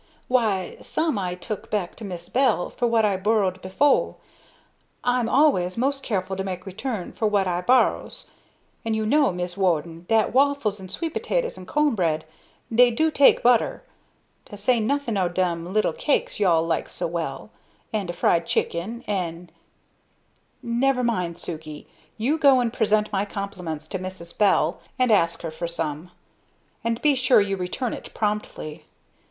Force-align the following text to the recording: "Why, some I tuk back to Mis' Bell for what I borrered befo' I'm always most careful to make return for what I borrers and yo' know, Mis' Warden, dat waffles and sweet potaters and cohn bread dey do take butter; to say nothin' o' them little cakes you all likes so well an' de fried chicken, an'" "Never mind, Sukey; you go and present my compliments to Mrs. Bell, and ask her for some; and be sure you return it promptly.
"Why, 0.27 0.77
some 0.81 1.19
I 1.19 1.35
tuk 1.35 1.69
back 1.69 1.95
to 1.97 2.03
Mis' 2.03 2.27
Bell 2.27 2.71
for 2.71 2.87
what 2.87 3.05
I 3.05 3.17
borrered 3.17 3.61
befo' 3.61 4.15
I'm 5.03 5.29
always 5.29 5.77
most 5.77 6.01
careful 6.01 6.35
to 6.37 6.43
make 6.43 6.65
return 6.65 7.11
for 7.11 7.27
what 7.27 7.45
I 7.47 7.61
borrers 7.61 8.27
and 8.83 8.95
yo' 8.95 9.05
know, 9.05 9.31
Mis' 9.31 9.55
Warden, 9.57 10.07
dat 10.09 10.33
waffles 10.33 10.79
and 10.79 10.89
sweet 10.89 11.13
potaters 11.13 11.55
and 11.55 11.67
cohn 11.67 11.93
bread 11.93 12.25
dey 12.73 12.89
do 12.89 13.11
take 13.11 13.43
butter; 13.43 13.83
to 14.45 14.57
say 14.57 14.79
nothin' 14.79 15.17
o' 15.17 15.29
them 15.29 15.71
little 15.71 15.93
cakes 15.93 16.39
you 16.39 16.47
all 16.47 16.63
likes 16.63 16.95
so 16.95 17.05
well 17.05 17.51
an' 17.93 18.07
de 18.07 18.13
fried 18.13 18.47
chicken, 18.47 19.03
an'" 19.05 19.51
"Never 20.83 21.03
mind, 21.03 21.35
Sukey; 21.37 21.85
you 22.17 22.39
go 22.39 22.59
and 22.59 22.73
present 22.73 23.11
my 23.13 23.23
compliments 23.23 23.87
to 23.89 23.99
Mrs. 23.99 24.35
Bell, 24.35 24.79
and 24.97 25.11
ask 25.11 25.43
her 25.43 25.51
for 25.51 25.67
some; 25.67 26.09
and 26.83 26.99
be 27.03 27.13
sure 27.13 27.39
you 27.39 27.55
return 27.55 27.93
it 27.93 28.11
promptly. 28.15 28.85